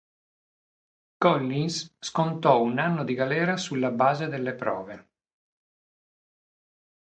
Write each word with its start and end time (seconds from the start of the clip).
Collins 1.19 1.93
scontò 1.99 2.59
un 2.63 2.79
anno 2.79 3.03
di 3.03 3.13
galera 3.13 3.55
sulla 3.55 3.91
base 3.91 4.27
delle 4.29 4.55
prove. 4.55 5.07